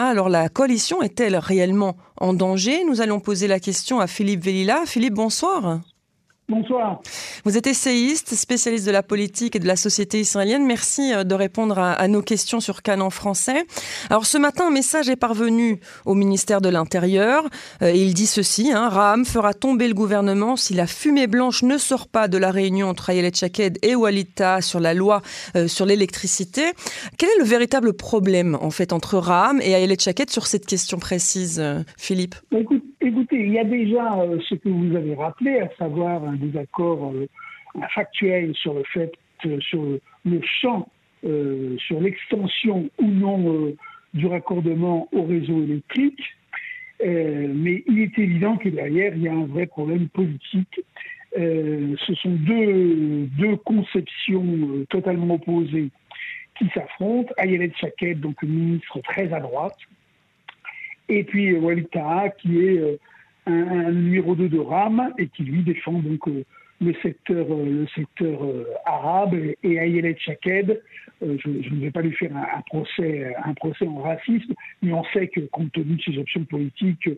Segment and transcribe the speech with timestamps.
[0.00, 2.84] Alors la coalition est-elle réellement en danger?
[2.84, 4.86] Nous allons poser la question à Philippe Velila.
[4.86, 5.80] Philippe, bonsoir.
[6.52, 7.00] Bonsoir.
[7.44, 10.66] Vous êtes essayiste, spécialiste de la politique et de la société israélienne.
[10.66, 13.64] Merci euh, de répondre à, nos questions sur Cannes en français.
[14.10, 17.48] Alors ce matin, un message est parvenu au ministère de l'Intérieur
[17.80, 21.62] euh, et il dit ceci hein, Raham fera tomber le gouvernement si la fumée blanche
[21.62, 25.22] ne sort pas de la réunion entre Ayelet Chaked et Walita sur la loi
[25.56, 26.74] euh, sur l'électricité.
[27.16, 30.98] Quel est le véritable problème en fait entre Raham et Ayelet Chaked sur cette question
[30.98, 31.62] précise,
[31.96, 32.34] Philippe?
[32.50, 32.58] Bah,
[33.04, 34.16] Écoutez, il y a déjà
[34.48, 37.26] ce que vous avez rappelé, à savoir un désaccord euh,
[37.92, 39.12] factuel sur le fait,
[39.44, 39.82] euh, sur
[40.24, 40.88] le champ,
[41.24, 43.72] euh, sur l'extension ou non
[44.14, 46.22] du raccordement au réseau électrique.
[47.04, 50.80] mais il est évident que derrière, il y a un vrai problème politique.
[51.34, 54.46] ce sont deux, deux conceptions
[54.90, 55.90] totalement opposées
[56.56, 57.32] qui s'affrontent.
[57.36, 59.78] Ayelet Chaket, donc ministre très à droite,
[61.08, 62.98] et puis Walid Taha, qui est
[63.46, 66.44] un, numéro 2 de RAM et qui lui défend donc euh,
[66.82, 67.86] le secteur, euh,
[68.22, 70.82] euh, arabe et Ayelet Chaked.
[71.20, 75.28] Je, ne vais pas lui faire un, procès, un procès en racisme, mais on sait
[75.28, 77.08] que compte tenu de ses options politiques,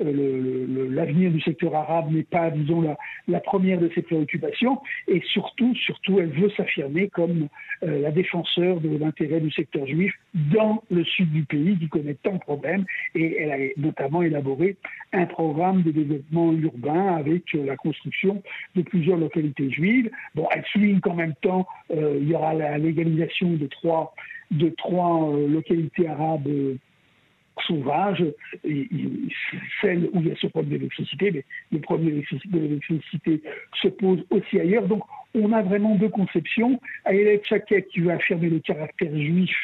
[0.00, 2.96] l'avenir du secteur arabe n'est pas, disons, la,
[3.28, 4.80] la, première de ses préoccupations.
[5.06, 7.46] Et surtout, surtout, elle veut s'affirmer comme
[7.82, 12.34] la défenseur de l'intérêt du secteur juif dans le sud du pays qui connaît tant
[12.34, 12.84] de problèmes.
[13.14, 14.76] Et elle a notamment élaboré
[15.12, 18.42] un programme de développement urbain avec la construction
[18.74, 20.10] de plusieurs localités juives.
[20.34, 24.14] Bon, elle souligne qu'en même temps, euh, il y aura la légalisation de trois,
[24.50, 26.76] de trois euh, localités arabes euh,
[27.66, 28.24] sauvages,
[28.64, 28.88] et,
[29.80, 33.42] celles où il y a ce problème d'électricité, mais le problème de l'électricité
[33.80, 34.86] se pose aussi ailleurs.
[34.86, 35.02] Donc,
[35.34, 36.80] on a vraiment deux conceptions.
[37.04, 39.56] Ayelet Chaket qui veut affirmer le caractère juif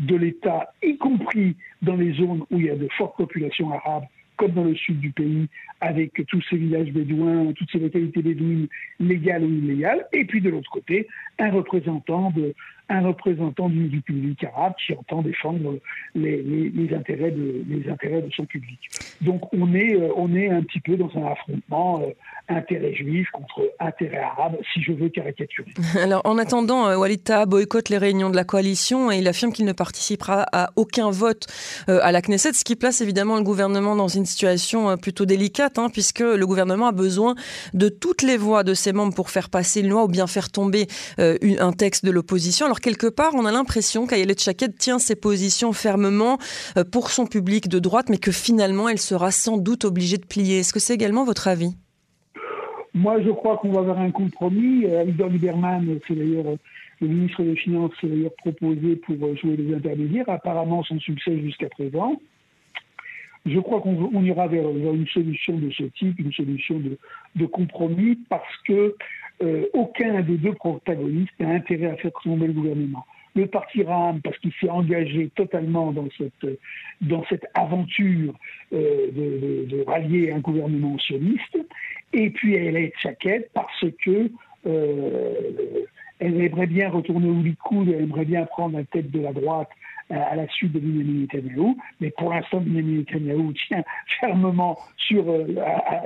[0.00, 4.04] de l'État, y compris dans les zones où il y a de fortes populations arabes,
[4.40, 5.48] comme dans le sud du pays,
[5.82, 10.48] avec tous ces villages bédouins, toutes ces localités bédouines légales ou illégales, et puis de
[10.48, 11.06] l'autre côté,
[11.38, 12.54] un représentant de,
[12.90, 15.78] un représentant du, public arabe qui entend défendre
[16.14, 18.78] les, intérêts de, les intérêts de son public.
[19.20, 22.12] Donc on est, euh, on est un petit peu dans un affrontement euh,
[22.48, 25.70] intérêt juif contre intérêt arabe, si je veux caricaturer.
[26.02, 29.52] Alors en attendant, euh, Walid Taha boycotte les réunions de la coalition et il affirme
[29.52, 31.46] qu'il ne participera à aucun vote
[31.86, 35.88] à la Knesset, ce qui place évidemment le gouvernement dans une situation plutôt délicate, hein,
[35.92, 37.34] puisque le gouvernement a besoin
[37.72, 40.50] de toutes les voix de ses membres pour faire passer une loi ou bien faire
[40.50, 40.86] tomber
[41.18, 42.66] un texte de l'opposition.
[42.66, 46.38] Alors quelque part, on a l'impression qu'Ayelet Chaked tient ses positions fermement
[46.76, 50.26] euh, pour son public de droite, mais que finalement, elle sera sans doute obligée de
[50.26, 50.58] plier.
[50.58, 51.76] Est-ce que c'est également votre avis?
[52.94, 54.84] Moi, je crois qu'on va vers un compromis.
[54.86, 56.56] Euh, Lieberman, c'est d'ailleurs euh,
[57.00, 61.68] le ministre des Finances, s'est d'ailleurs proposé pour jouer les intermédiaires, apparemment sans succès jusqu'à
[61.68, 62.20] présent.
[63.46, 66.80] Je crois qu'on ira vers, une solution de ce type, une solution
[67.34, 68.94] de, compromis, parce que
[69.42, 73.06] euh, aucun des deux protagonistes n'a intérêt à faire tomber le gouvernement.
[73.34, 76.58] Le parti RAM, parce qu'il s'est engagé totalement dans cette,
[77.00, 78.34] dans cette aventure
[78.72, 81.58] euh, de, rallier un gouvernement sioniste,
[82.12, 82.92] et puis elle est
[83.54, 84.30] parce que
[84.66, 85.32] euh,
[86.20, 89.70] elle aimerait bien retourner au Likoud, elle aimerait bien prendre la tête de la droite
[90.10, 93.84] à la suite de Benjamin Netanyahu, mais pour l'instant, Benjamin Netanyahu tient
[94.20, 95.46] fermement sur, euh,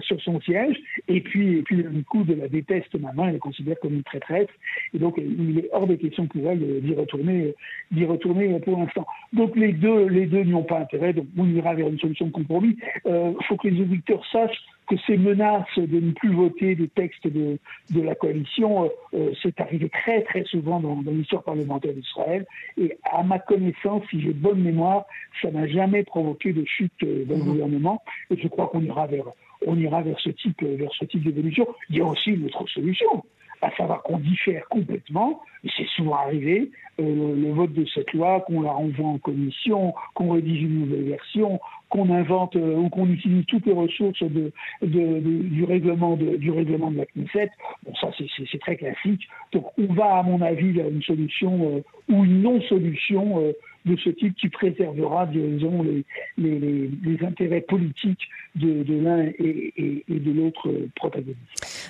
[0.00, 0.76] sur son siège,
[1.08, 4.48] et puis, et puis le Likoud la déteste maintenant, elle la considère comme une traîtresse,
[4.94, 7.54] et donc il est hors de question pour elle d'y retourner,
[7.90, 9.06] d'y retourner pour l'instant.
[9.32, 12.26] Donc les deux, les deux n'y ont pas intérêt, donc on ira vers une solution
[12.26, 12.76] de compromis.
[13.04, 16.88] Il euh, faut que les auditeurs sachent que ces menaces de ne plus voter des
[16.88, 17.58] textes de,
[17.90, 22.44] de la coalition, euh, euh, c'est arrivé très très souvent dans, dans l'histoire parlementaire d'Israël.
[22.76, 25.04] Et à ma connaissance, si j'ai bonne mémoire,
[25.40, 27.46] ça n'a jamais provoqué de chute euh, dans le mmh.
[27.46, 28.02] gouvernement.
[28.30, 29.26] Et je crois qu'on ira vers
[29.64, 31.68] on ira vers ce type vers ce type d'évolution.
[31.88, 33.24] Il y a aussi une autre solution
[33.62, 38.40] à savoir qu'on diffère complètement, et c'est souvent arrivé, euh, le, vote de cette loi,
[38.46, 43.08] qu'on la renvoie en commission, qu'on rédige une nouvelle version, qu'on invente euh, ou qu'on
[43.08, 44.52] utilise toutes les ressources de,
[44.82, 47.50] du, règlement de, du règlement de la Knesset.
[47.84, 48.10] Bon, ça,
[48.50, 49.28] c'est très classique.
[49.52, 53.52] Donc, on va, à mon avis, vers une solution euh, ou une non-solution
[53.86, 56.04] de ce type qui préservera, disons, les,
[56.38, 61.38] les, intérêts politiques de, l'un et, de l'autre protagoniste.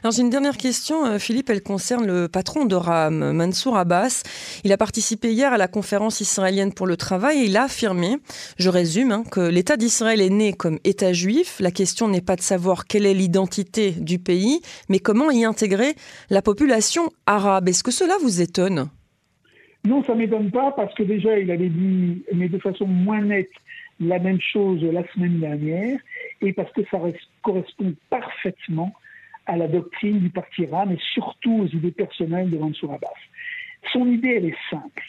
[0.03, 4.23] Alors j'ai une dernière question, euh, Philippe, elle concerne le patron de RAM, Mansour Abbas.
[4.65, 8.17] Il a participé hier à la conférence israélienne pour le travail et il a affirmé,
[8.59, 11.59] je résume, hein, que l'État d'Israël est né comme État juif.
[11.61, 15.95] La question n'est pas de savoir quelle est l'identité du pays, mais comment y intégrer
[16.29, 17.69] la population arabe.
[17.69, 18.89] Est-ce que cela vous étonne?
[19.85, 23.23] Non, ça ne m'étonne pas parce que déjà, il avait dit, mais de façon moins
[23.23, 23.51] nette,
[24.01, 25.99] la même chose la semaine dernière
[26.41, 26.99] et parce que ça
[27.43, 28.93] correspond parfaitement
[29.47, 33.09] à la doctrine du parti RAM et surtout aux idées personnelles de Mansour Abbas.
[33.93, 35.03] Son idée, elle est simple.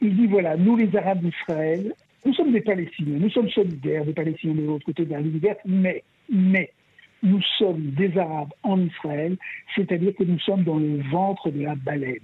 [0.00, 1.92] Il dit voilà, nous les Arabes d'Israël,
[2.24, 5.56] nous sommes des Palestiniens, nous sommes solidaires des Palestiniens de l'autre côté de la rivière,
[5.64, 6.70] mais, mais,
[7.22, 9.36] nous sommes des Arabes en Israël,
[9.74, 12.20] c'est-à-dire que nous sommes dans le ventre de la baleine.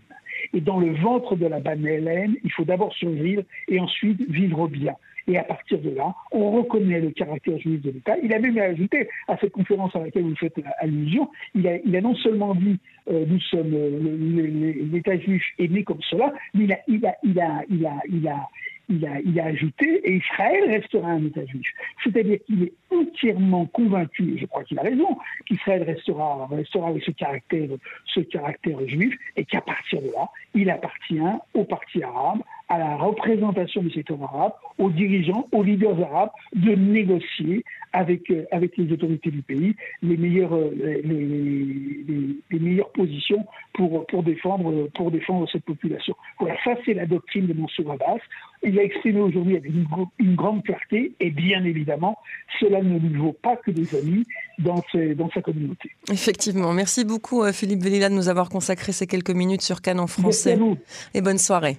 [0.52, 4.94] Et dans le ventre de la baleine, il faut d'abord survivre et ensuite vivre bien.
[5.28, 8.16] Et à partir de là, on reconnaît le caractère juif de l'État.
[8.22, 11.94] Il a même ajouté à cette conférence à laquelle vous faites allusion, il a, il
[11.96, 12.78] a non seulement dit
[13.10, 17.14] euh, nous sommes euh, l'État juif est né comme cela, mais il a, il a,
[17.22, 18.48] il a, il a, il a,
[18.88, 21.66] il a, il a, ajouté, et Israël restera un État juif.
[22.02, 25.16] C'est-à-dire qu'il est entièrement convaincu, et je crois qu'il a raison,
[25.46, 27.68] qu'Israël restera, restera avec ce caractère,
[28.06, 31.20] ce caractère juif, et qu'à partir de là, il appartient
[31.54, 36.74] au parti arabe, à la représentation du secteur arabe, aux dirigeants, aux leaders arabes, de
[36.74, 40.70] négocier avec, euh, avec les autorités du pays les meilleures, euh,
[41.04, 46.14] les, meilleures positions pour, pour, défendre, pour défendre cette population.
[46.38, 48.20] Voilà, ça c'est la doctrine de Mansour Abbas.
[48.62, 49.70] Il a exprimé aujourd'hui avec
[50.18, 52.18] une, grande clarté, et bien évidemment,
[52.60, 54.24] cela ne lui vaut pas que des amis
[54.58, 54.82] dans,
[55.16, 55.90] dans sa communauté.
[56.10, 56.72] Effectivement.
[56.72, 60.06] Merci beaucoup euh, Philippe Vellila de nous avoir consacré ces quelques minutes sur Cannes en
[60.06, 60.56] français.
[60.56, 60.78] Merci à vous.
[61.14, 61.78] Et bonne soirée.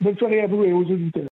[0.00, 1.24] Bonne soirée à vous et aux auditeurs.